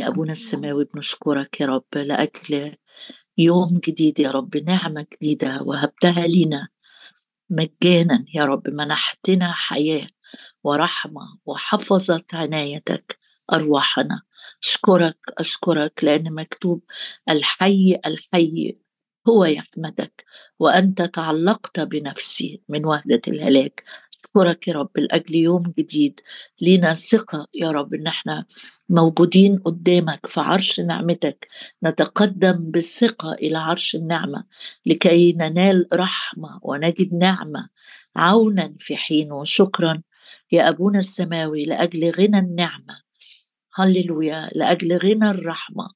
[0.00, 2.76] أبونا السماوي بنشكرك يا رب لأجل
[3.38, 6.68] يوم جديد يا رب نعمة جديدة وهبتها لنا
[7.50, 10.06] مجانا يا رب منحتنا حياة
[10.64, 13.18] ورحمة وحفظت عنايتك
[13.52, 14.22] أرواحنا.
[14.62, 16.82] أشكرك أشكرك لأن مكتوب
[17.30, 18.81] الحي الحي
[19.28, 20.24] هو يحمدك
[20.58, 23.84] وأنت تعلقت بنفسي من وهدة الهلاك.
[24.14, 26.20] أشكرك يا رب لأجل يوم جديد.
[26.60, 28.46] لينا ثقة يا رب إن إحنا
[28.88, 31.48] موجودين قدامك في عرش نعمتك.
[31.84, 34.44] نتقدم بالثقة إلى عرش النعمة
[34.86, 37.68] لكي ننال رحمة ونجد نعمة
[38.16, 40.02] عونا في حين وشكرا.
[40.52, 43.02] يا أبونا السماوي لأجل غنى النعمة.
[43.74, 44.50] هللويا.
[44.54, 45.90] لأجل غنى الرحمة.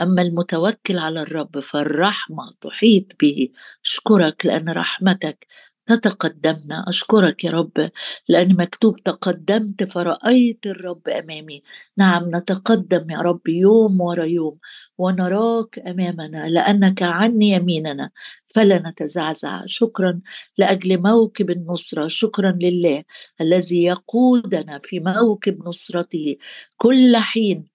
[0.00, 3.48] أما المتوكل على الرب فالرحمة تحيط به.
[3.84, 5.46] أشكرك لأن رحمتك
[5.86, 7.90] تتقدمنا أشكرك يا رب
[8.28, 11.62] لأن مكتوب تقدمت فرأيت الرب أمامي.
[11.98, 14.58] نعم نتقدم يا رب يوم ورا يوم
[14.98, 16.48] ونراك أمامنا.
[16.48, 18.10] لأنك عن يميننا
[18.46, 19.62] فلا نتزعزع.
[19.66, 20.20] شكرا
[20.58, 22.08] لأجل موكب النصرة.
[22.08, 23.04] شكرا لله
[23.40, 26.36] الذي يقودنا في موكب نصرته.
[26.76, 27.71] كل حين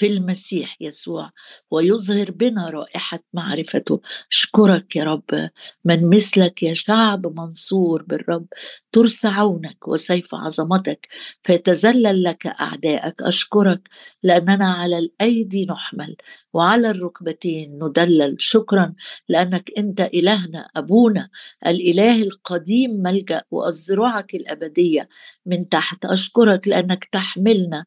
[0.00, 1.30] في المسيح يسوع
[1.70, 4.00] ويظهر بنا رائحة معرفته.
[4.32, 5.50] أشكرك يا رب.
[5.84, 8.46] من مثلك يا شعب منصور بالرب.
[8.92, 11.08] ترسى عونك وسيف عظمتك
[11.42, 13.22] فيتذلل لك أعدائك.
[13.22, 13.88] أشكرك
[14.22, 16.16] لأننا على الأيدي نحمل
[16.52, 18.36] وعلى الركبتين ندلل.
[18.38, 18.94] شكرا
[19.28, 21.28] لأنك أنت إلهنا أبونا
[21.66, 25.08] الإله القديم ملجأ وأزرعك الأبدية
[25.46, 26.04] من تحت.
[26.04, 27.84] أشكرك لأنك تحملنا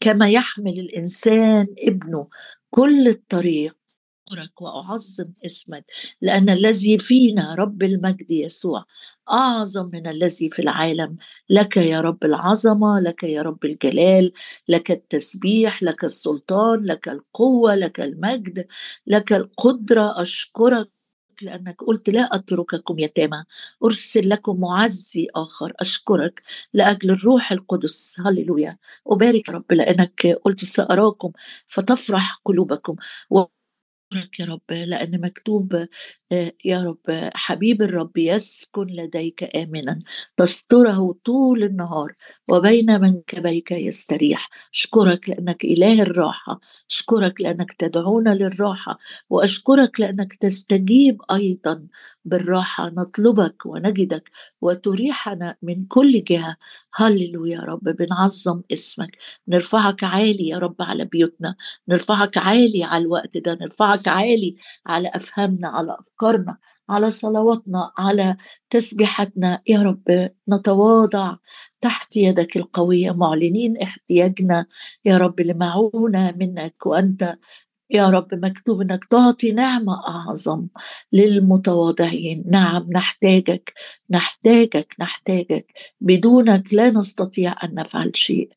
[0.00, 2.28] كما يحمل الإنسان ابنه
[2.70, 3.76] كل الطريق.
[4.32, 5.84] أشكرك وأعظم اسمك
[6.22, 8.84] لأن الذي فينا رب المجد يسوع
[9.30, 11.16] أعظم من الذي في العالم.
[11.50, 14.32] لك يا رب العظمة لك يا رب الجلال
[14.68, 18.66] لك التسبيح لك السلطان لك القوة لك المجد
[19.06, 20.22] لك القدرة.
[20.22, 20.90] أشكرك
[21.42, 23.44] لأنك قلت لا أترككم يتامى.
[23.84, 26.42] أرسل لكم معزي آخر أشكرك
[26.74, 28.16] لأجل الروح القدس.
[28.26, 28.76] هللويا.
[29.06, 31.32] أبارك رب لأنك قلت سأراكم
[31.66, 32.96] فتفرح قلوبكم.
[34.14, 35.74] أشكرك يا رب لأن مكتوب
[36.32, 39.98] آه، يا رب حبيب الرب يسكن لديك آمنا
[40.36, 42.12] تستره طول النهار
[42.48, 44.48] وبين منكبيك يستريح.
[44.74, 46.60] أشكرك لأنك إله الراحة
[46.90, 48.98] أشكرك لأنك تدعونا للراحة
[49.30, 51.86] وأشكرك لأنك تستجيب أيضا
[52.24, 52.88] بالراحة.
[52.90, 54.30] نطلبك ونجدك
[54.60, 56.56] وتريحنا من كل جهة.
[56.94, 59.16] هللو يا رب بنعظم اسمك.
[59.48, 61.54] نرفعك عالي يا رب على بيوتنا.
[61.88, 63.54] نرفعك عالي على الوقت ده.
[63.60, 64.56] نرفعك عالي
[64.86, 68.36] على أفهامنا على أفكارنا على صلواتنا على
[68.70, 71.36] تسبيحتنا يا رب نتواضع
[71.80, 74.66] تحت يدك القوية معلنين احتياجنا.
[75.04, 77.36] يا رب لمعونة منك وأنت
[77.90, 80.66] يا رب مكتوب انك تعطي نعمة أعظم
[81.12, 82.44] للمتواضعين.
[82.46, 83.72] نعم نحتاجك
[84.10, 85.72] نحتاجك نحتاجك.
[86.00, 88.48] بدونك لا نستطيع أن نفعل شيء.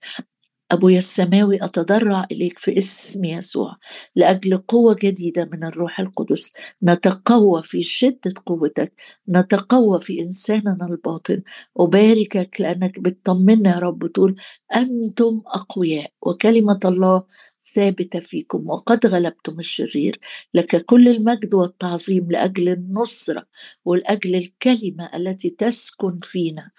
[0.72, 3.75] أبويا السماوي أتضرع إليك في اسم يسوع
[4.16, 6.53] لأجل قوة جديدة من الروح القدس.
[6.83, 8.94] نتقوى في شدة قوتك
[9.29, 11.41] نتقوى في إنساننا الباطن.
[11.79, 14.35] أباركك لأنك بتطمنا يا رب تقول
[14.75, 17.23] أنتم أقوياء وكلمة الله
[17.75, 20.19] ثابتة فيكم وقد غلبتم الشرير.
[20.53, 23.45] لك كل المجد والتعظيم لأجل النصرة
[23.85, 26.72] ولأجل الكلمة التي تسكن فينا.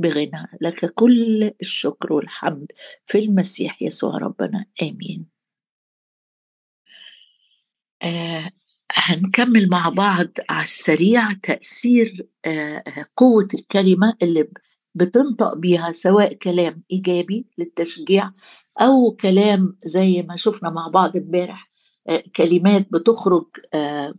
[0.00, 0.46] بغنى.
[0.60, 2.66] لك كل الشكر والحمد
[3.06, 4.64] في المسيح يسوع ربنا.
[4.82, 5.26] آمين.
[8.02, 8.50] آه
[8.92, 12.82] هنكمل مع بعض على السريع تأثير آه
[13.16, 14.48] قوة الكلمة اللي
[14.94, 18.30] بتنطق بيها سواء كلام إيجابي للتشجيع
[18.80, 21.70] أو كلام زي ما شفنا مع بعض امبارح
[22.08, 24.14] آه كلمات بتخرج آه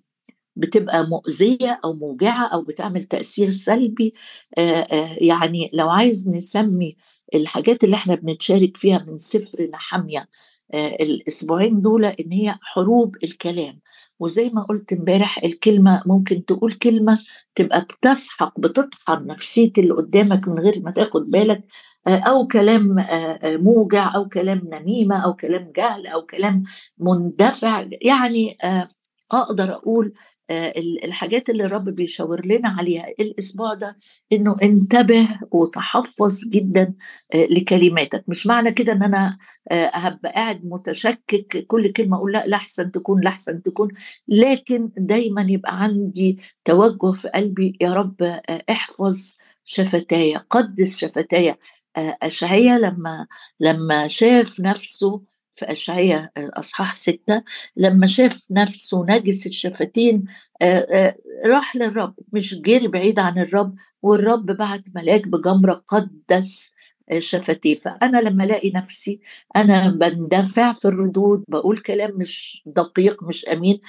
[0.61, 4.13] بتبقى مؤذية أو موجعة أو بتعمل تأثير سلبي.
[5.21, 6.95] يعني لو عايز نسمي
[7.35, 10.27] الحاجات اللي إحنا بنتشارك فيها من سفر نحمية
[10.73, 13.79] الأسبوعين دول إن هي حروب الكلام.
[14.19, 17.19] وزي ما قلت امبارح الكلمة ممكن تقول كلمة
[17.55, 21.63] تبقى بتسحق بتطحن نفسية اللي قدامك من غير ما تاخد بالك
[22.07, 22.95] أو كلام
[23.43, 26.63] موجع أو كلام نميمة أو كلام جهل أو كلام
[26.97, 27.85] مندفع.
[28.01, 28.57] يعني
[29.31, 30.40] أقدر أقول آه،
[31.03, 33.97] الحاجات اللي الرب بيشاور لنا عليها الأسبوع ده
[34.31, 36.93] إنه انتبه وتحفظ جدا
[37.33, 38.23] آه، لكلماتك.
[38.27, 39.37] مش معنى كده إن أنا
[39.71, 43.89] آه، هبقى قاعد متشكك كل كلمة أقول لا لاحسن تكون لاحسن تكون
[44.27, 48.21] لكن دايما يبقى عندي توجه في قلبي يا رب
[48.69, 51.57] احفظ شفتايا قدس شفتايا.
[51.97, 53.27] أشعيا لما
[53.59, 55.21] لما شاف نفسه
[55.61, 57.43] في أشعية أصحاح ستة
[57.77, 60.23] لما شاف نفسه نجس الشفتين
[61.45, 66.71] راح للرب مش جري بعيد عن الرب والرب بعت ملاك بجمرة قدس
[67.17, 67.77] شفتيه.
[67.79, 69.19] فأنا لما ألاقي نفسي
[69.55, 73.79] أنا بندفع في الردود بقول كلام مش دقيق مش أمين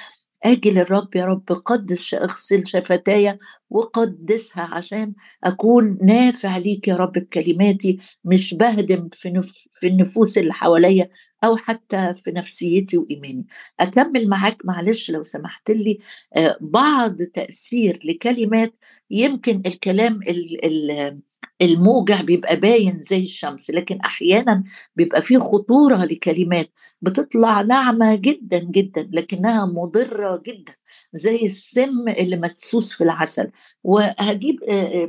[0.44, 3.39] أجي للرب يا رب قدس اغسل شفتايا
[3.71, 10.53] وقدسها عشان أكون نافع ليك يا رب بكلماتي مش بهدم في, نف في النفوس اللي
[10.53, 11.09] حواليا
[11.44, 13.47] أو حتى في نفسيتي وإيماني.
[13.81, 15.99] أكمل معاك معلش لو سمحت لي
[16.37, 18.75] آه، بعض تأثير لكلمات
[19.11, 21.21] يمكن الكلام ال ال
[21.62, 24.64] الموجع بيبقى باين زي الشمس لكن أحيانا
[24.97, 26.73] بيبقى فيه خطورة لكلمات
[27.03, 30.73] بتطلع ناعمة جدا جدا لكنها مضرة جدا
[31.12, 33.50] زي السم اللي مدسوس في العسل.
[33.85, 34.56] وهجيب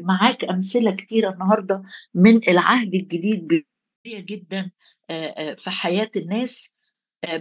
[0.02, 1.84] معاك أمثلة كتيرة النهارده
[2.16, 3.64] من العهد الجديد
[4.08, 4.72] جدا
[5.58, 6.74] في حياة الناس.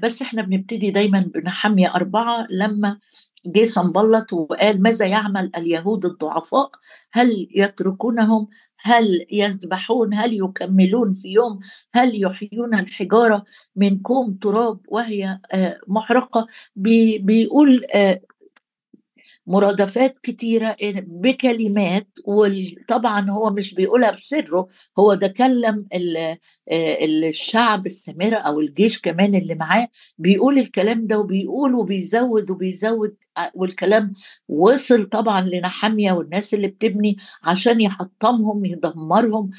[0.02, 2.98] بس إحنا بنبتدي دايما بنحمي أربعة لما
[3.46, 6.70] جه سنبلط وقال ماذا يعمل اليهود الضعفاء؟
[7.12, 8.48] هل يتركونهم
[8.82, 11.60] هل يذبحون هل يكملون في يوم
[11.94, 13.44] هل يحيون الحجارة
[13.76, 16.46] من كوم تراب وهي آه، محرقة؟
[16.76, 18.20] بيقول آه،
[19.46, 24.68] مرادفات كتيرة بكلمات وطبعا هو مش بيقولها بسره
[24.98, 25.86] هو ده كلم
[26.68, 33.50] آه، الشعب السامرة أو الجيش كمان اللي معاه بيقول الكلام ده وبيقول وبيزود وبيزود آه،
[33.54, 34.12] والكلام
[34.48, 39.50] وصل طبعا لنحامية والناس اللي بتبني عشان يحطمهم يدمرهم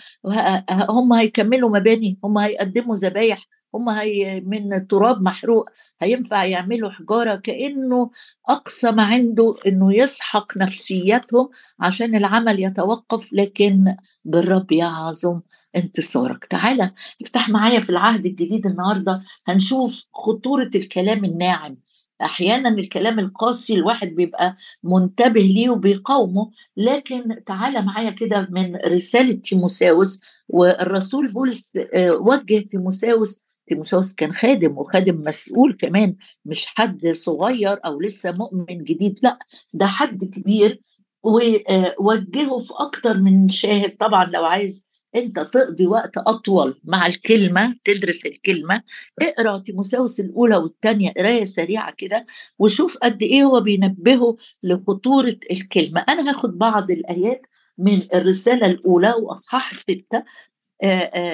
[0.90, 5.70] هم هيكملوا مباني هم هيقدموا ذبايح هم هي من تراب محروق
[6.02, 8.12] هينفع يعملوا حجارة كأنه
[8.50, 11.50] أقصى ما عنده أنه يسحق نفسيتهم
[11.80, 15.42] عشان العمل يتوقف لكن بالرب يعظم
[15.76, 16.46] انتصارك.
[16.46, 16.92] تعالى
[17.22, 21.78] افتح معايا في العهد الجديد النهاردة هنشوف خطورة الكلام الناعم.
[22.22, 30.20] أحيانا الكلام القاسي الواحد بيبقى منتبه ليه وبيقاومه لكن تعالى معايا كده من رسالة تيموساوس
[30.50, 36.16] والرسول بولس آه، وجه تيموساوس تيموساوس كان خادم وخادم مسؤول كمان
[36.46, 39.40] مش حد صغير أو لسه مؤمن جديد لأ
[39.74, 40.82] ده حد كبير.
[41.24, 43.98] ووجهه في أكتر من شاهد.
[43.98, 48.82] طبعا لو عايز أنت تقضي وقت أطول مع الكلمة تدرس الكلمة
[49.22, 52.26] اقرأ تيموساوس الأولى والثانيه قراية سريعة كده
[52.60, 56.06] وشوف قد إيه هو بينبهه لخطورة الكلمة.
[56.10, 57.46] أنا هاخد بعض الآيات
[57.78, 60.24] من الرسالة الأولى وأصحاح سته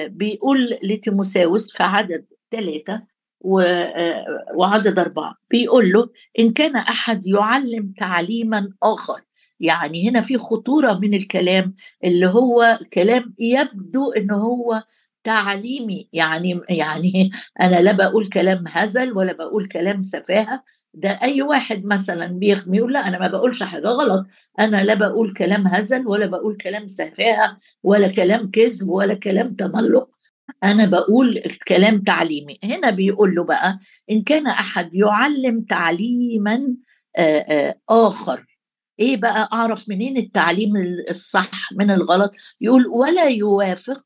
[0.06, 3.02] بيقول لتيموساوس في عدد ثلاثة
[4.54, 6.08] وعدد أربعة بيقول له
[6.38, 9.20] إن كان أحد يعلم تعليما آخر.
[9.60, 14.82] يعني هنا في خطورة من الكلام اللي هو كلام يبدو إنه هو
[15.24, 16.08] تعليمي.
[16.12, 20.64] يعني يعني أنا لا بقول كلام هزل ولا بقول كلام سفاهة
[20.94, 24.26] ده أي واحد مثلا بيخمي يقول لا أنا ما بقولش حاجة غلط.
[24.60, 30.08] أنا لا بقول كلام هزل ولا بقول كلام سفاهه ولا كلام كذب ولا كلام تملق.
[30.64, 32.58] أنا بقول كلام تعليمي.
[32.64, 33.78] هنا بيقول له بقى
[34.10, 36.74] إن كان أحد يعلم تعليما
[37.88, 38.46] آخر.
[39.00, 40.76] إيه بقى؟ أعرف منين التعليم
[41.10, 44.04] الصح من الغلط؟ يقول ولا يوافق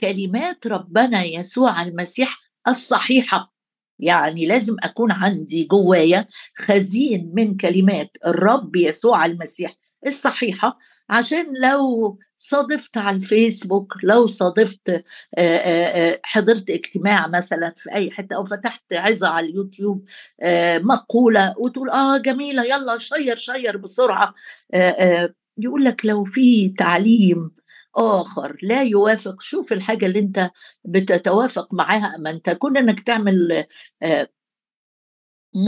[0.00, 2.38] كلمات ربنا يسوع المسيح
[2.68, 3.55] الصحيحة.
[3.98, 6.26] يعني لازم أكون عندي جوايا
[6.56, 9.76] خزين من كلمات الرب يسوع المسيح
[10.06, 10.78] الصحيحة
[11.10, 15.04] عشان لو صادفت على الفيسبوك لو صادفت
[16.24, 20.04] حضرت اجتماع مثلا في أي حتة أو فتحت عظة على اليوتيوب
[20.82, 24.34] مقولة وتقول آه جميلة يلا share share بسرعة
[25.58, 27.50] يقول لك لو في تعليم
[27.96, 28.56] آخر.
[28.62, 29.42] لا يوافق.
[29.42, 30.50] شوف الحاجة اللي أنت
[30.84, 33.64] بتتوافق معاها أما أنت كون أنك تعمل
[34.02, 34.28] آه،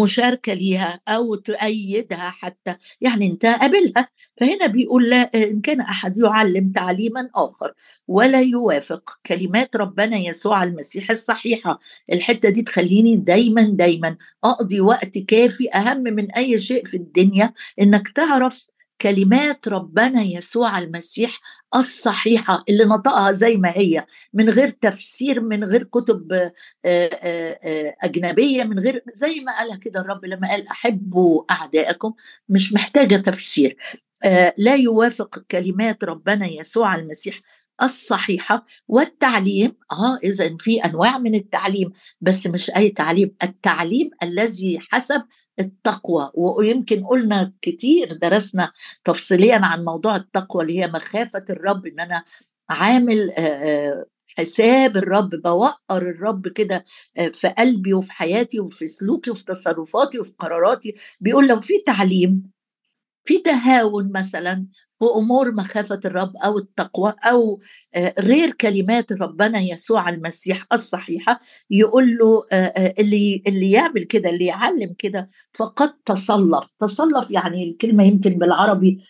[0.02, 2.76] مشاركة ليها أو تؤيدها حتى.
[3.00, 4.08] يعني أنت قابلها.
[4.40, 7.74] فهنا بيقول لا إن كان أحد يعلم تعليما آخر.
[8.08, 9.10] ولا يوافق.
[9.26, 11.78] كلمات ربنا يسوع المسيح الصحيحة.
[12.12, 17.52] الحتة دي تخليني دايما دايما أقضي وقت كافي أهم من أي شيء في الدنيا.
[17.80, 18.66] إنك تعرف
[19.00, 21.40] كلمات ربنا يسوع المسيح
[21.74, 26.52] الصحيحة اللي نطقها زي ما هي من غير تفسير من غير كتب آه،
[26.84, 32.14] آه، آه، أجنبية من غير زي ما قالها كده الرب لما قال أحبوا أعدائكم
[32.48, 33.76] مش محتاجة تفسير.
[34.58, 37.40] لا يوافق كلمات ربنا يسوع المسيح
[37.82, 45.22] الصحيحة والتعليم آه إذا في أنواع من التعليم بس مش أي تعليم التعليم الذي حسب
[45.60, 48.72] التقوى ويمكن قلنا كتير درسنا
[49.04, 52.24] تفصيليا عن موضوع التقوى اللي هي مخافة الرب إن أنا
[52.70, 53.32] عامل
[54.38, 56.84] حساب الرب بوقر الرب كده
[57.32, 62.50] في قلبي وفي حياتي وفي سلوكي وفي تصرفاتي وفي قراراتي بيقول لو في تعليم
[63.28, 64.66] في تهاون مثلا
[64.98, 67.60] في أمور مخافة الرب أو التقوى أو
[67.94, 74.30] آه، غير كلمات ربنا يسوع المسيح الصحيحة يقول له آه، آه، اللي اللي يعمل كده
[74.30, 76.74] اللي يعلم كده فقد تصلف.
[76.80, 79.00] تصلف يعني الكلمة يمكن بالعربي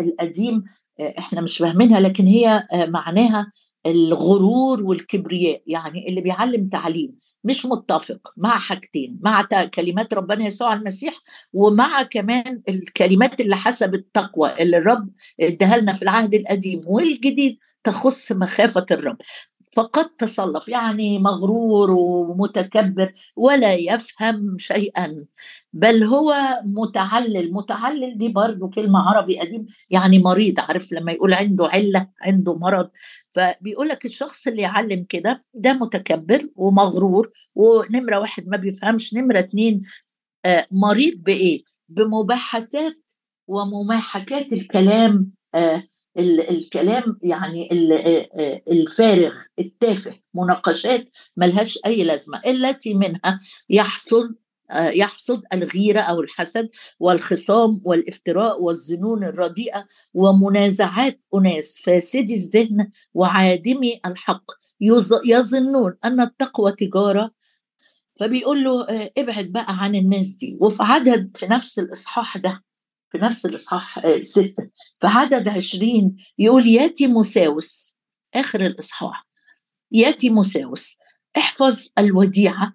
[0.00, 0.64] القديم
[1.00, 3.52] إحنا مش فاهمينها لكن هي معناها
[3.86, 9.42] الغرور والكبرياء يعني اللي بيعلم تعليم مش متفق مع حاجتين مع
[9.74, 11.14] كلمات ربنا يسوع المسيح
[11.52, 18.32] ومع كمان الكلمات اللي حسب التقوى اللي الرب اداها لنا في العهد القديم والجديد تخص
[18.32, 19.16] مخافة الرب.
[19.72, 25.26] فقد تصلف يعني مغرور ومتكبر ولا يفهم شيئا
[25.72, 26.34] بل هو
[26.64, 27.52] متعلل.
[27.52, 32.90] متعلل دي برضو كلمة عربي قديم يعني مريض عارف لما يقول عنده علة عنده مرض
[33.30, 39.80] فبيقول لك الشخص اللي يعلم كده ده متكبر ومغرور ونمرة واحد ما بيفهمش نمرة اتنين
[40.44, 42.96] آه مريض بإيه؟ بمباحثات
[43.48, 45.82] ومماحكات الكلام آه
[46.18, 47.68] الكلام يعني
[48.70, 54.36] الفارغ التافه مناقشات ملهاش أي لازمة التي منها يحصل
[54.72, 56.68] يحصد الغيرة أو الحسد
[57.00, 64.44] والخصام والافتراء والظنون الرديئة ومنازعات أناس فاسدي الذهن وعادمي الحق.
[65.26, 67.30] يظنون أن التقوى تجارة.
[68.20, 68.86] فبيقول له
[69.18, 72.62] ابعد بقى عن الناس دي وفي عدد في نفس الإصحاح ده.
[73.10, 77.96] في نفس الإصحاح ستة في عدد عشرين يقول ياتي مساوس
[78.34, 79.28] آخر الإصحاح.
[79.92, 80.96] ياتي مساوس
[81.38, 82.72] احفظ الوديعة.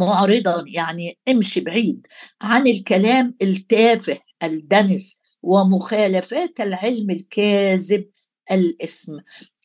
[0.00, 2.06] معرضا يعني امشي بعيد.
[2.40, 8.10] عن الكلام التافه الدنس ومخالفات العلم الكاذب
[8.50, 9.18] الاسم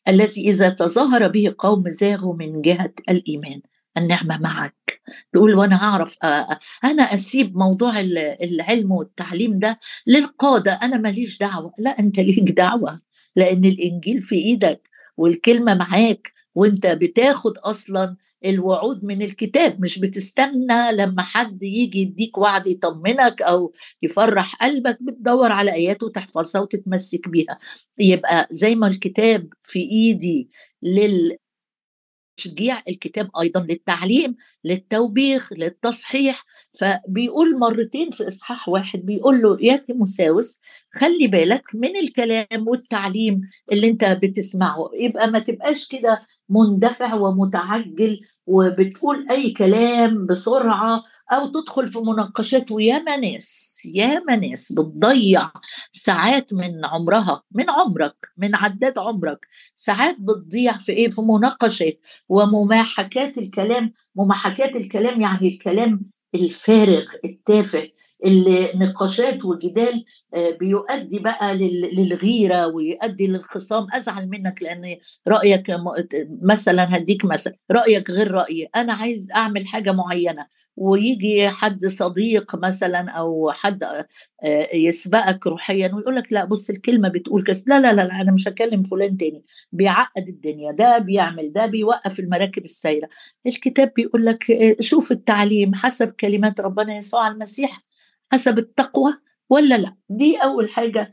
[0.08, 3.62] الذي إذا تظاهر به قوم زاغوا من جهة الإيمان.
[3.96, 5.00] النعمة معك.
[5.32, 6.16] تقول وأنا هعرف
[6.84, 10.72] أنا أسيب موضوع العلم والتعليم ده للقادة.
[10.72, 11.72] أنا ماليش دعوة.
[11.78, 13.00] لا أنت ليك دعوة
[13.36, 19.80] لأن الإنجيل في إيدك والكلمة معاك وأنت بتاخد أصلا الوعود من الكتاب.
[19.80, 23.72] مش بتستنى لما حد يجي يديك وعد يطمنك أو
[24.02, 27.58] يفرح قلبك بتدور على آيات وتحفظها وتتمسك بيها.
[27.98, 30.50] يبقى زي ما الكتاب في إيدي
[30.82, 31.36] لل
[32.36, 36.44] تشجيع الكتاب أيضا للتعليم للتوبيخ للتصحيح.
[36.80, 40.60] فبيقول مرتين في إصحاح واحد بيقول له يا تيموساوس
[41.00, 43.40] خلي بالك من الكلام والتعليم
[43.72, 44.90] اللي أنت بتسمعه.
[45.00, 53.16] يبقى ما تبقاش كده مندفع ومتعجل وبتقول أي كلام بسرعة أو تدخل في مناقشات وياما
[53.16, 55.50] ناس ياما ناس بتضيع
[55.90, 63.38] ساعات من عمرها من عمرك من عداد عمرك ساعات بتضيع في إيه؟ في مناقشات ومماحكات
[63.38, 66.00] الكلام مماحكات الكلام يعني الكلام
[66.34, 67.88] الفارغ التافه
[68.24, 70.04] اللي نقاشات وجدال
[70.34, 71.54] آه، بيؤدي بقى
[71.92, 73.86] للغيرة ويؤدي للخصام.
[73.92, 74.96] أزعل منك لأن
[75.28, 75.70] رأيك
[76.42, 78.68] مثلا هديك مثلا رأيك غير رأيي.
[78.76, 84.06] أنا عايز أعمل حاجة معينة ويجي حد صديق مثلا أو حد آه،
[84.74, 87.64] يسبقك روحيا ويقول لك لا بص الكلمة بتقول كذا.
[87.66, 89.44] لا لا لا أنا مش هكلم فلان تاني.
[89.72, 90.72] بيعقد الدنيا.
[90.72, 93.08] ده بيعمل ده بيوقف المراكب السايرة.
[93.46, 97.83] الكتاب بيقول لك آه، شوف التعليم حسب كلمات ربنا يسوع المسيح.
[98.32, 99.14] حسب التقوى
[99.50, 101.12] ولا لا؟ دي أول حاجة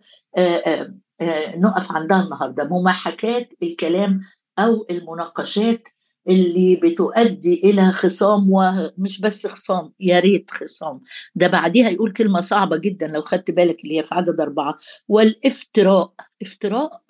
[1.57, 2.69] نقف عندها النهارده.
[2.71, 4.21] مماحكات الكلام
[4.59, 5.87] أو المناقشات
[6.29, 11.01] اللي بتؤدي إلى خصام ومش بس خصام يا ريت خصام.
[11.35, 14.73] ده بعديها يقول كلمة صعبة جدا لو خدت بالك اللي هي في عدد أربعة.
[15.07, 17.01] والإفتراء افتراء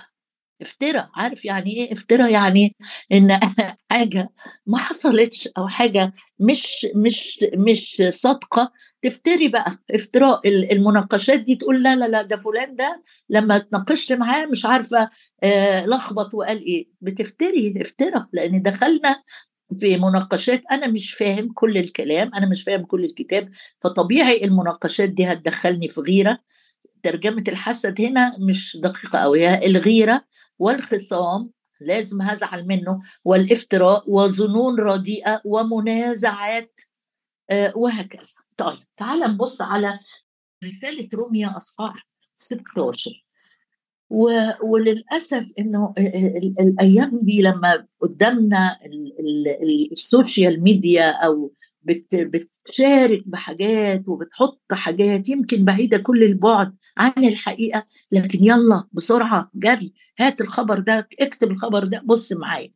[0.62, 2.76] افترى عارف يعني إيه افترى؟ يعني
[3.12, 3.40] إن
[3.92, 4.30] حاجة
[4.68, 8.72] ما حصلتش أو حاجة مش مش مش صادقة.
[9.02, 14.46] تفتري بقى افتراء المناقشات دي تقول لا لا لا ده فلان ده لما اتناقشت معاه
[14.46, 15.10] مش عارفة
[15.44, 16.88] آه لخبط وقال إيه.
[17.02, 19.24] بتفتري افترى لأن دخلنا
[19.80, 20.62] في مناقشات.
[20.72, 26.02] أنا مش فاهم كل الكلام أنا مش فاهم كل الكتاب فطبيعي المناقشات دي هتدخلني في
[26.02, 26.40] غيرة.
[27.04, 30.26] ترجمة الحسد هنا مش دقيقة أوي الغيرة
[30.60, 36.82] والخصام لازم هزعل منه والافتراء وظنون رديئة ومنازعات
[37.50, 38.34] آه، وهكذا.
[38.58, 40.00] طيب تعال نبص على
[40.64, 43.12] رسالة روميا أصحاح 16
[44.64, 45.94] وللأسف إنه
[46.60, 48.80] الأيام دي لما قدامنا
[49.92, 58.44] ال social media أو بتشارك بحاجات وبتحط حاجات يمكن بعيدة كل البعد عن الحقيقة لكن
[58.44, 62.72] يلا بسرعة جري هات الخبر ده اكتب الخبر ده بص معايا.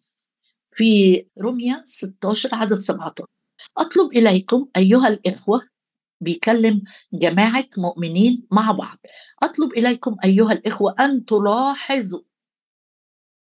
[0.69, 3.25] في رومية 16 عدد 17
[3.77, 5.61] أطلب إليكم أيها الإخوة
[6.21, 6.81] بيكلم
[7.13, 8.97] جماعة مؤمنين مع بعض.
[9.43, 12.21] أطلب إليكم أيها الإخوة أن تلاحظوا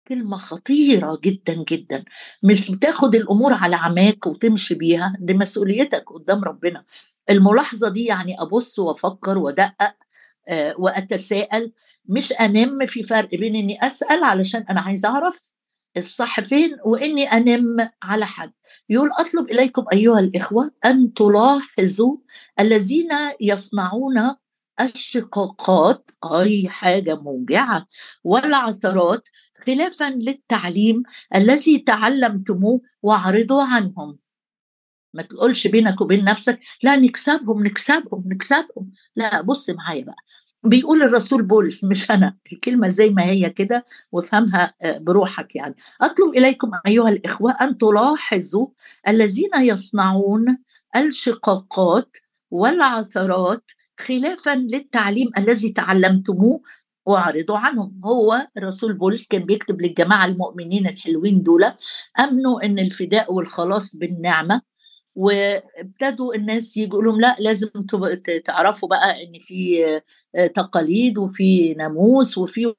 [0.08, 2.04] كلمة خطيرة جدا جدا.
[2.42, 6.84] مش بتاخد الأمور على عماك وتمشي بيها دي مسؤوليتك قدام ربنا.
[7.30, 9.94] الملاحظة دي يعني أبص وأفكر وأدقق
[10.48, 11.72] آه وأتساءل.
[12.08, 15.52] مش أنم في فرق بين إني أسأل علشان أنا عايز أعرف
[15.96, 18.52] الصح فين وإني أنم على حد.
[18.88, 22.16] يقول أطلب إليكم أيها الإخوة أن تلاحظوا
[22.60, 23.08] الذين
[23.40, 24.34] يصنعون
[24.80, 27.86] الشقاقات أي حاجة موجعة
[28.24, 29.28] والعثرات
[29.66, 31.02] خلافا للتعليم
[31.34, 34.18] الذي تعلمتموه واعرضوا عنهم.
[35.14, 38.90] ما تقولش بينك وبين نفسك لا نكسبهم نكسبهم نكسبهم.
[39.16, 40.16] لا بص معايا بقى.
[40.64, 45.74] بيقول الرسول بولس مش أنا الكلمة زي ما هي كده وافهمها آه، بروحك يعني.
[46.00, 48.66] أطلب إليكم أيها الإخوة أن تلاحظوا
[49.08, 50.58] الذين يصنعون
[50.96, 52.16] الشقاقات
[52.50, 53.70] والعثرات
[54.00, 56.60] خلافا للتعليم الذي تعلمتموه
[57.06, 58.00] واعرضوا عنهم.
[58.04, 61.64] هو الرسول بولس كان بيكتب للجماعة المؤمنين الحلوين دول
[62.20, 64.62] أمنوا إن الفداء والخلاص بالنعمة
[65.14, 67.68] وابتدوا الناس يقولوا لهم لا لازم
[68.44, 69.78] تعرفوا بقى إن في
[70.54, 72.74] تقاليد وفي ناموس وفي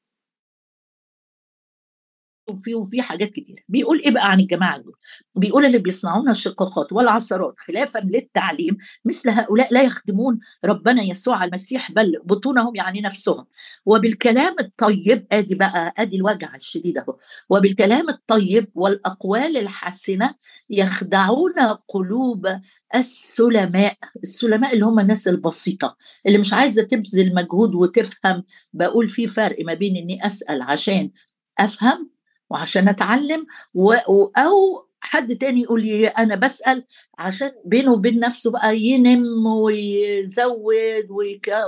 [2.50, 3.66] وفي وفي حاجات كتير.
[3.70, 4.94] بيقول إيه بقى عن الجماعة دول؟
[5.36, 12.20] بيقول اللي بيصنعون الشقاقات والعثرات خلافا للتعليم مثل هؤلاء لا يخدمون ربنا يسوع المسيح بل
[12.26, 13.46] بطونهم يعني نفسهم.
[13.86, 17.18] وبالكلام الطيب آدي بقى آدي الوجع الشديد أهو.
[17.50, 20.36] وبالكلام الطيب والأقوال الحسنة
[20.70, 21.54] يخدعون
[21.88, 22.48] قلوب
[22.96, 28.44] السلماء السلماء اللي هم الناس البسيطة اللي مش عايزة تبذل مجهود وتفهم.
[28.74, 31.12] بقول في فرق ما بين إني أسأل عشان
[31.60, 32.13] أفهم
[32.50, 33.94] وعشان أتعلم و...
[34.38, 36.86] أو حد تاني يقول لي أنا بسأل
[37.18, 41.12] عشان بينه وبين نفسه بقى ينم ويزود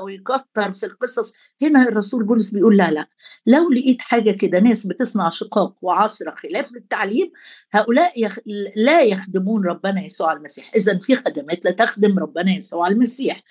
[0.04, 1.34] ويكتر في القصص.
[1.62, 3.08] هنا الرسول بولس بيقول لا لا
[3.46, 7.32] لو لقيت حاجة كده ناس بتصنع شقاق وعصره خلاف للتعليم
[7.72, 8.40] هؤلاء يخ...
[8.76, 10.72] لا يخدمون ربنا يسوع المسيح.
[10.76, 13.44] اذا في خدمات لا تخدم ربنا يسوع المسيح.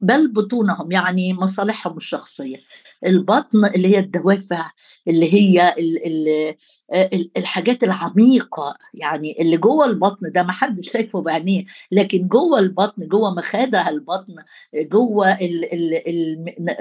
[0.00, 2.56] بل بطونهم يعني مصالحهم الشخصية.
[3.06, 4.70] البطن اللي هي الدوافع
[5.08, 5.74] اللي هي
[7.36, 13.34] الحاجات العميقة يعني اللي جوه البطن ده ما حدش شايفه بعينيه لكن جوه البطن جوه
[13.34, 14.34] مخادع البطن
[14.74, 15.38] جوه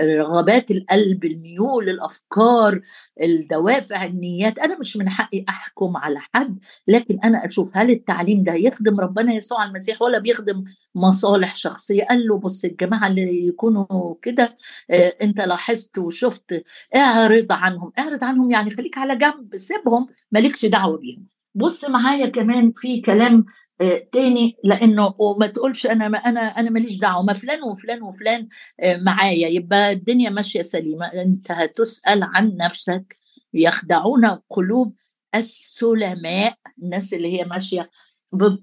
[0.01, 2.82] رغبات القلب الميول الأفكار
[3.21, 4.60] الدوافع النيات.
[4.60, 9.34] أنا مش من حقي أحكم على حد لكن أنا أشوف هل التعليم ده يخدم ربنا
[9.34, 10.63] يسوع المسيح ولا بيخدم
[10.95, 12.65] مصالح شخصية؟ قال له بص
[13.08, 14.56] اللي يكونوا كده
[14.91, 16.63] آه، أنت لاحظت وشفت
[16.96, 17.91] اعرض عنهم.
[18.00, 21.28] اعرض عنهم يعني خليك على جنب سيبهم مالكش دعوة بيهم.
[21.56, 23.46] بص معايا كمان في كلام
[23.82, 27.24] آه، تاني لأنه وما تقولش أنا ما أنا أنا ماليش دعوة.
[27.24, 28.48] ما فلان وفلان وفلان
[28.80, 29.48] آه، معايا.
[29.48, 31.06] يبقى الدنيا ماشية سليمة.
[31.06, 33.15] أنت هتسأل عن نفسك.
[33.54, 34.96] يخدعون قلوب
[35.36, 37.89] السلماء الناس اللي هي ماشية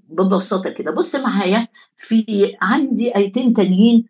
[0.09, 0.93] ببساطة كده.
[0.93, 2.25] بص معايا في
[2.63, 4.05] عندي آيتين تانيين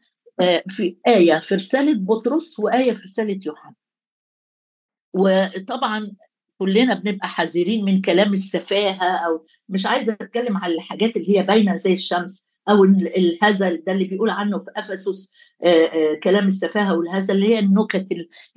[0.68, 3.74] في آية في رسالة بطرس وآية في رسالة يوحنا.
[5.14, 6.12] وطبعا
[6.58, 11.76] كلنا بنبقى حذرين من كلام السفاهة أو مش عايزة أتكلم على الحاجات اللي هي باينة
[11.76, 15.32] زي الشمس أو الهزل ده اللي بيقول عنه في أفسس
[15.64, 18.06] آه، آه، كلام السفاهة والهزل اللي هي النكت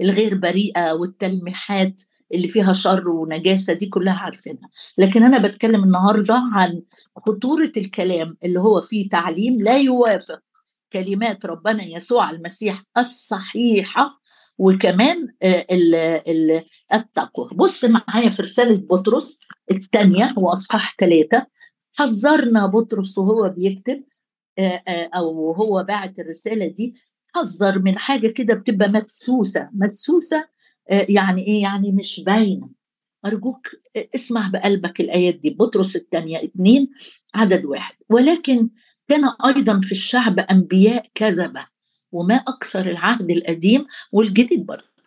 [0.01, 2.01] الغير بريئة والتلميحات
[2.33, 4.69] اللي فيها شر ونجاسة دي كلها عارفينها.
[4.97, 6.81] لكن أنا بتكلم النهاردة عن
[7.25, 10.39] خطورة الكلام اللي هو فيه تعليم لا يوافق
[10.93, 14.19] كلمات ربنا يسوع المسيح الصحيحة
[14.57, 15.65] وكمان آه،
[16.93, 17.49] التقوى.
[17.55, 19.39] بص معايا في رسالة بطرس
[19.71, 21.47] الثانية واصحاح ثلاثة.
[21.95, 24.03] حذرنا بطرس وهو بيكتب
[24.59, 26.95] آه، آه، أو هو باعت الرسالة دي.
[27.35, 29.69] حذر من حاجة كده بتبقى مدسوسة.
[29.73, 30.47] مدسوسة
[30.89, 32.69] يعني إيه؟ يعني مش باينة.
[33.25, 33.67] أرجوك
[34.15, 35.49] اسمع بقلبك الآيات دي.
[35.49, 36.89] بطرس الثانية اثنين
[37.35, 37.95] عدد واحد.
[38.09, 38.69] ولكن
[39.09, 41.65] كان أيضا في الشعب أنبياء كذبة
[42.11, 44.97] وما أكثر العهد القديم والجديد برضه.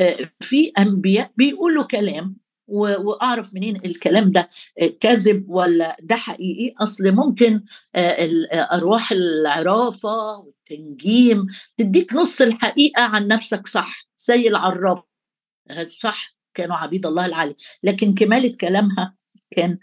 [0.00, 2.36] آه، في أنبياء بيقولوا كلام
[2.68, 4.50] وأعرف منين الكلام ده
[4.82, 7.62] آه، كذب ولا ده حقيقي؟ أصل ممكن
[7.94, 11.46] آه، أرواح العرافة والتنجيم
[11.78, 15.02] تديك نص الحقيقة عن نفسك صح زي العراف
[15.86, 19.14] صح؟ كانوا عبيد الله العلي لكن كمالة كلامها
[19.56, 19.78] كان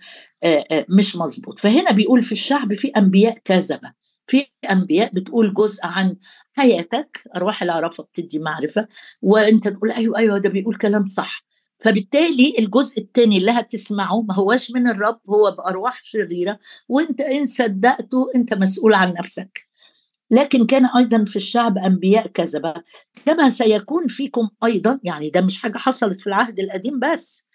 [0.89, 1.59] مش مظبوط.
[1.59, 3.93] فهنا بيقول في الشعب في أنبياء كذبة.
[4.27, 6.15] في أنبياء بتقول جزء عن
[6.53, 8.87] حياتك أرواح العرفة بتدي معرفة
[9.21, 11.45] وأنت تقول أيوه أيوه ده بيقول كلام صح.
[11.85, 18.31] فبالتالي الجزء الثاني اللي هتسمعه ما هواش من الرب هو بأرواح شريرة وأنت إن صدقته
[18.35, 19.67] أنت مسؤول عن نفسك.
[20.31, 22.73] لكن كان أيضا في الشعب أنبياء كذبة.
[23.25, 27.46] كما سيكون فيكم أيضا يعني ده مش حاجة حصلت في العهد القديم بس.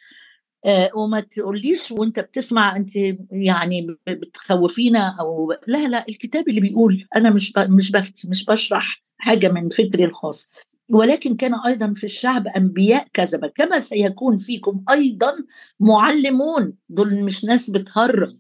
[0.65, 2.97] آه وما تقوليش وانت بتسمع انت
[3.31, 9.49] يعني بتخوفينا أو لا لا الكتاب اللي بيقول أنا مش مش بفتي مش بشرح حاجة
[9.53, 10.53] من فكري الخاص.
[10.89, 15.35] ولكن كان أيضا في الشعب أنبياء كذبه كما سيكون فيكم أيضا
[15.81, 16.75] معلمون.
[16.89, 18.37] دول مش ناس بتهرج.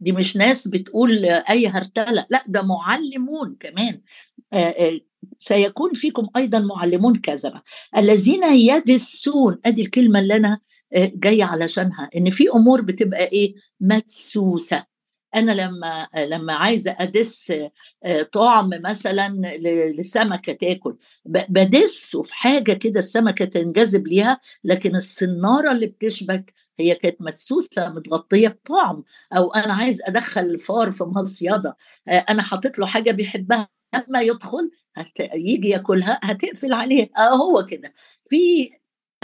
[0.00, 2.26] دي مش ناس بتقول أي هرتلة.
[2.30, 4.00] لا ده معلمون كمان.
[5.38, 7.60] سيكون فيكم أيضا معلمون كذبه
[7.96, 10.58] الذين يدسون أدي الكلمة اللي أنا
[10.96, 14.84] جاية علشانها إن في أمور بتبقى إيه؟ مدسوسة.
[15.34, 17.52] أنا لما لما عايزة أدس
[18.32, 19.56] طعم مثلا
[19.98, 27.16] لسمكة تاكل بدسه في حاجة كده السمكة تنجذب ليها لكن الصنارة اللي بتشبك هي كانت
[27.22, 29.04] مسوسه متغطية بطعم.
[29.36, 31.76] أو أنا عايز أدخل الفار في مصيدة
[32.08, 33.68] أنا حاطط له حاجة بيحبها.
[33.94, 35.20] لما يدخل هت...
[35.34, 37.10] يجي ياكلها هتقفل عليه.
[37.18, 37.92] آه هو كده.
[38.24, 38.70] في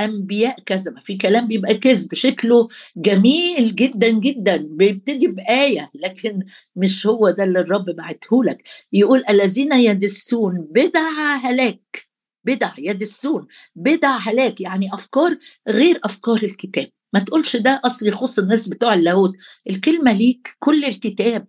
[0.00, 2.14] أنبياء كذبه في كلام بيبقى كذب.
[2.14, 4.56] شكله جميل جدا جدا.
[4.56, 6.42] بيبتدي بآية لكن
[6.76, 8.62] مش هو ده اللي الرب بعته لك.
[8.92, 12.08] يقول الذين يدسون بدع هلاك
[12.44, 14.60] بدع يدسون بدع هلاك.
[14.60, 16.88] يعني أفكار غير أفكار الكتاب.
[17.14, 19.32] ما تقولش ده أصل يخص الناس بتوع اللاهوت.
[19.70, 21.46] الكلمة ليك كل الكتاب.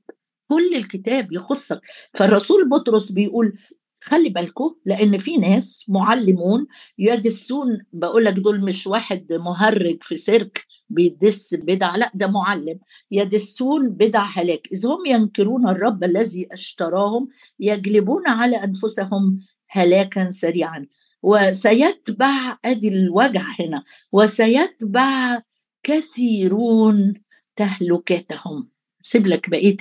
[0.49, 1.81] كل الكتاب يخصك.
[2.13, 3.53] فالرسول بطرس بيقول
[4.03, 10.65] خلي بالكم لأن في ناس معلمون يدسون بقول لك دول مش واحد مهرج في سيرك
[10.89, 12.79] بيدس بدع لا ده معلم.
[13.11, 14.67] يدسون بدع هلاك.
[14.73, 17.27] إذ هم ينكرون الرب الذي اشتراهم
[17.59, 20.87] يجلبون على أنفسهم هلاكا سريعا.
[21.23, 25.41] وسيتبع أدي الوجع هنا وسيتبع
[25.83, 27.13] كثيرون
[27.55, 29.77] تهلكتهم سيب لك بقية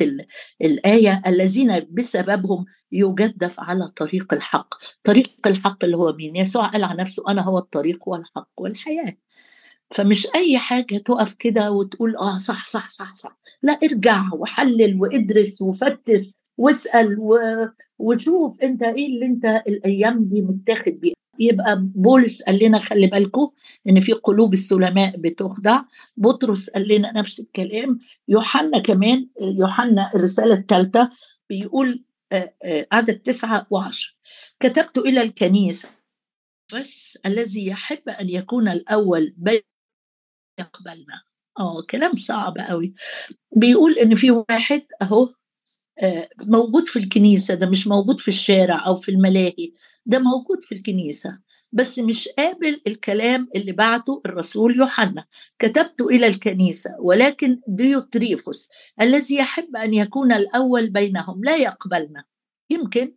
[0.63, 1.23] الآية.
[1.27, 4.75] الذين بسببهم يجدف على طريق الحق.
[5.05, 9.17] طريق الحق اللي هو مين؟ يسوع قال عن نفسه أنا هو الطريق والحق والحياة.
[9.91, 13.39] فمش أي حاجة تقف كده وتقول آه صح صح صح صح.
[13.63, 17.39] لا ارجع وحلل وادرس وفتش واسأل و...
[17.99, 21.13] وشوف أنت إيه اللي أنت الأيام دي متاخد بيه.
[21.39, 23.51] يبقى بولس قال لنا خلي بالكم
[23.89, 25.81] إن في قلوب السلماء بتخدع.
[26.17, 27.99] بطرس قال لنا نفس الكلام.
[28.29, 31.11] يوحنا كمان يوحنا الرسالة الثالثة
[31.49, 32.05] بيقول
[32.93, 34.17] عدد تسعة وعشر.
[34.61, 35.89] كتبت إلى الكنيسة
[36.75, 39.61] بس الذي يحب أن يكون الأول بين
[40.61, 41.23] يقبلنا.
[41.59, 42.95] آه كلام صعب قوي.
[43.57, 45.29] بيقول إن في واحد أهو
[46.47, 49.73] موجود في الكنيسة ده مش موجود في الشارع أو في الملاهي.
[50.09, 51.39] ده موجود في الكنيسة
[51.73, 55.27] بس مش قابل الكلام اللي بعته الرسول يوحنا.
[55.59, 58.69] كتبت إلى الكنيسة ولكن ديوتريفوس
[59.01, 62.25] الذي يحب أن يكون الأول بينهم لا يقبلنا.
[62.71, 63.15] يمكن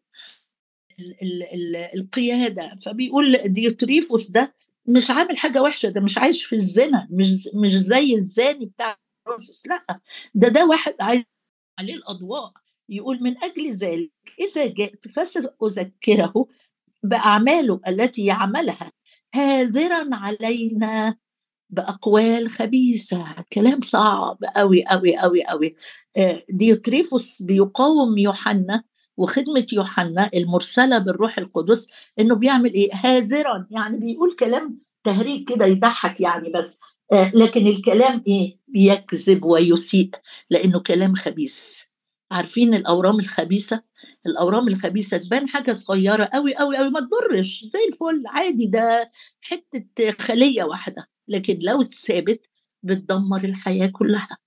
[0.99, 4.53] ال ال ال القيادة فبيقول ديوتريفوس ده
[4.85, 9.67] مش عامل حاجة وحشة ده مش عايش في الزنا مش مش زي الزاني بتاع الرسوس
[9.67, 9.99] لأ.
[10.35, 11.23] ده ده واحد عايز
[11.79, 12.51] عليه الأضواء
[12.89, 16.47] يقول من أجل ذلك إذا جئت فساذكره
[17.03, 18.91] بأعماله التي يعملها
[19.35, 21.15] هاذرا علينا
[21.69, 25.75] بأقوال خبيثة كلام صعب قوي قوي قوي قوي
[26.49, 28.83] ديوتريفوس بيقاوم يوحنا
[29.17, 31.87] وخدمة يوحنا المرسلة بالروح القدس
[32.19, 36.79] إنه بيعمل إيه؟ هاذرا يعني بيقول كلام تهريج كده يضحك يعني بس.
[37.33, 40.09] لكن الكلام إيه؟ بيكذب ويسيء
[40.49, 41.77] لأنه كلام خبيث.
[42.31, 43.83] عارفين الأورام الخبيثة؟
[44.25, 50.11] الأورام الخبيثة تبان حاجة صغيرة قوي قوي قوي ما تضرش زي الفل عادي ده حتة
[50.11, 52.45] خلية واحدة لكن لو اتسابت
[52.83, 54.37] بتدمر الحياة كلها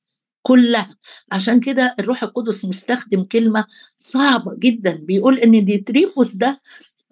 [0.43, 0.89] كلها.
[1.33, 3.67] عشان كده الروح القدس مستخدم كلمة
[3.99, 6.61] صعبة جدا بيقول إن ديوتريفوس ده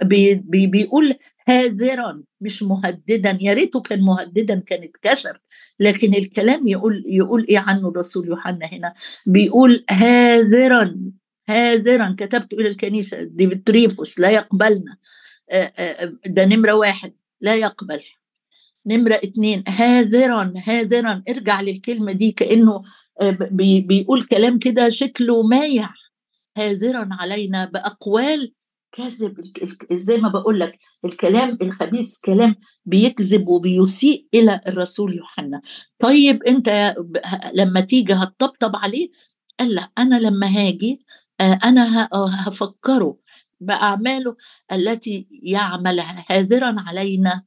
[0.04, 1.14] بي بي بيقول
[1.48, 3.38] هاذرا مش مهددا.
[3.40, 5.37] يا ريته كان مهددا كان اتكشف.
[5.81, 8.94] لكن الكلام يقول يقول إيه عنه الرسول يوحنا هنا؟
[9.26, 10.96] بيقول هاذرا
[11.48, 14.96] هاذرا كتبت إلى الكنيسة ديمتريفوس لا يقبلنا.
[16.26, 18.00] ده نمرة واحد لا يقبل.
[18.87, 22.83] نمرة اتنين هاذرا هاذرا ارجع للكلمة دي كأنه
[23.87, 25.90] بيقول كلام كده شكله مايع.
[26.57, 28.52] هاذرا علينا بأقوال
[28.92, 29.40] كذب
[29.92, 35.62] زي ما بقول لك الكلام الخبيث كلام بيكذب وبيسيء إلى الرسول يوحنا.
[35.98, 36.94] طيب أنت
[37.55, 39.11] لما تيجي هتطبطب عليه؟
[39.61, 41.05] قال لا أنا لما هاجي
[41.40, 43.16] آه، أنا هفكره
[43.61, 44.37] بأعماله
[44.72, 47.42] التي يعملها هاذرا علينا.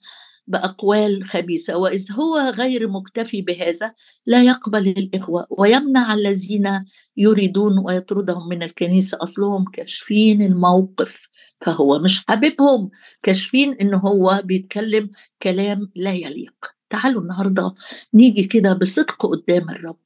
[0.47, 3.93] بأقوال خبيثة وإذ هو غير مكتفي بهذا
[4.25, 6.85] لا يقبل الإخوة ويمنع الذين
[7.17, 11.27] يريدون ويطردهم من الكنيسة أصلهم كاشفين الموقف
[11.57, 12.89] فهو مش حاببهم
[13.23, 15.09] كاشفين إن هو بيتكلم
[15.41, 16.53] كلام لا يليق.
[16.89, 17.73] تعالوا النهارده
[18.13, 19.99] نيجي كده بصدق قدام الرب.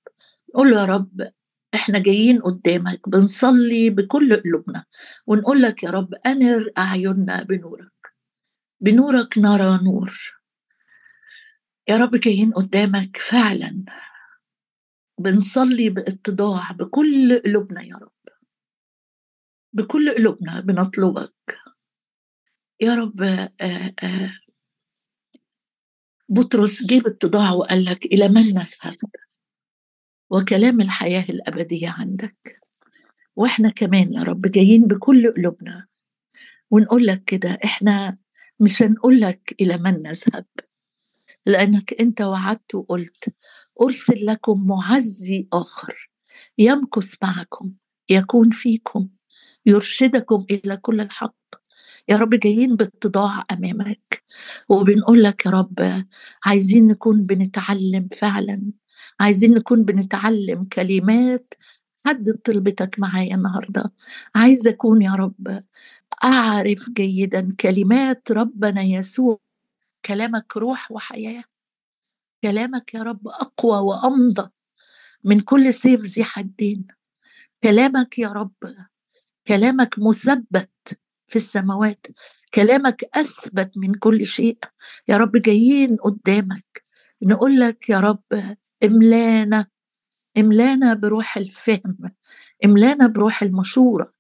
[0.55, 1.29] نقول له يا رب
[1.75, 4.85] إحنا جايين قدامك بنصلي بكل قلوبنا
[5.27, 7.98] ونقول لك يا رب أنر أعيننا بنورك.
[8.81, 10.39] بنورك نرى نور.
[11.89, 13.83] يا رب جايين قدامك فعلا.
[15.19, 18.11] بنصلي بإتضاع بكل قلوبنا يا رب.
[19.73, 21.57] بكل قلوبنا بنطلبك.
[22.81, 23.51] يا رب آه،
[24.03, 24.33] آه،
[26.29, 28.95] بطرس جيب إتضاع وقال لك إلى من نذهب
[30.29, 32.61] وكلام الحياة الأبدية عندك.
[33.35, 35.87] وإحنا كمان يا رب جايين بكل قلوبنا.
[36.71, 38.17] ونقول لك كده إحنا
[38.59, 40.45] مش هنقول لك إلى من نذهب
[41.45, 43.33] لأنك أنت وعدت وقلت
[43.81, 46.09] أرسل لكم معزي آخر
[46.57, 47.71] يمكث معكم
[48.09, 49.09] يكون فيكم
[49.65, 51.35] يرشدكم إلى كل الحق.
[52.09, 54.23] يا رب جايين باتضاع أمامك.
[54.69, 56.05] وبنقول لك يا رب
[56.45, 58.63] عايزين نكون بنتعلم فعلا
[59.19, 61.53] عايزين نكون بنتعلم كلمات
[62.05, 63.93] حد طلبتك معايا النهارده.
[64.35, 65.63] عايز أكون يا رب
[66.23, 69.39] أعرف جيدا كلمات ربنا يسوع.
[70.05, 71.43] كلامك روح وحياة.
[72.43, 74.49] كلامك يا رب أقوى وأمضى
[75.23, 76.87] من كل سيف ذي حدين.
[77.63, 78.53] كلامك يا رب
[79.47, 80.71] كلامك مثبت
[81.27, 82.07] في السماوات.
[82.53, 84.57] كلامك أثبت من كل شيء.
[85.07, 86.83] يا رب جايين قدامك
[87.23, 89.65] نقول لك يا رب املانا
[90.37, 91.97] املانا بروح الفهم
[92.65, 94.13] املانا بروح المشورة.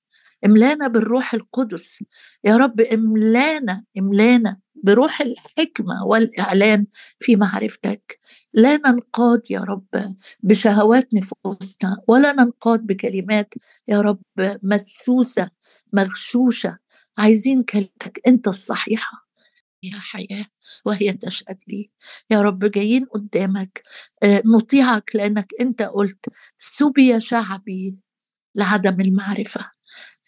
[0.45, 2.03] إملانا بالروح القدس.
[2.43, 6.85] يا رب إملانا إملانا بروح الحكمة والإعلان
[7.19, 8.19] في معرفتك.
[8.53, 13.53] لا ننقاد يا رب بشهوات نفوسنا ولا ننقاد بكلمات
[13.87, 14.21] يا رب
[14.63, 15.49] مدسوسة
[15.93, 16.77] مغشوشة.
[17.17, 19.29] عايزين كلمتك أنت الصحيحة.
[19.83, 20.45] هي حياة
[20.85, 21.91] وهي تشهد لي.
[22.31, 23.81] يا رب جايين قدامك.
[24.23, 26.25] آه، نطيعك لأنك أنت قلت
[26.59, 27.95] سبي شعبي
[28.55, 29.71] لعدم المعرفة.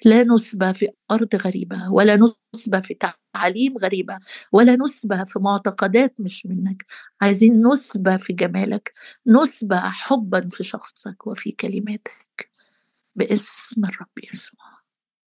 [0.05, 2.17] لا نسبة في أرض غريبة ولا
[2.55, 2.93] نسبة في
[3.35, 4.19] تعاليم غريبة
[4.51, 6.83] ولا نسبة في معتقدات مش منك.
[7.21, 8.91] عايزين نسبة في جمالك
[9.27, 12.51] نسبة حبا في شخصك وفي كلماتك.
[13.15, 14.80] باسم الرب يسوع.